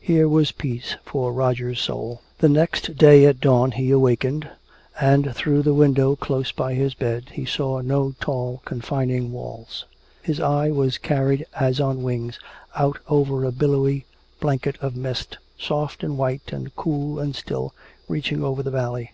Here 0.00 0.30
was 0.30 0.50
peace 0.50 0.96
for 1.04 1.30
Roger's 1.30 1.78
soul. 1.82 2.22
The 2.38 2.48
next 2.48 2.96
day 2.96 3.26
at 3.26 3.38
dawn 3.38 3.72
he 3.72 3.90
awakened, 3.90 4.48
and 4.98 5.36
through 5.36 5.60
the 5.60 5.74
window 5.74 6.16
close 6.16 6.50
by 6.52 6.72
his 6.72 6.94
bed 6.94 7.24
he 7.34 7.44
saw 7.44 7.82
no 7.82 8.14
tall 8.18 8.62
confining 8.64 9.30
walls; 9.30 9.84
his 10.22 10.40
eye 10.40 10.70
was 10.70 10.96
carried 10.96 11.44
as 11.54 11.80
on 11.80 12.02
wings 12.02 12.38
out 12.76 12.98
over 13.08 13.44
a 13.44 13.52
billowy 13.52 14.06
blanket 14.40 14.78
of 14.80 14.96
mist, 14.96 15.36
soft 15.58 16.02
and 16.02 16.16
white 16.16 16.50
and 16.50 16.74
cool 16.74 17.18
and 17.18 17.36
still, 17.36 17.74
reaching 18.08 18.42
over 18.42 18.62
the 18.62 18.70
valley. 18.70 19.12